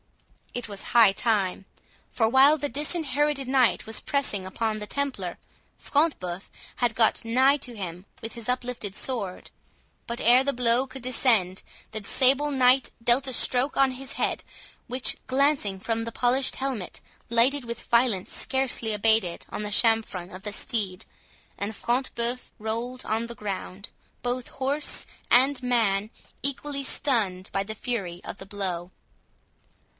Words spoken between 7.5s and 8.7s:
to him with his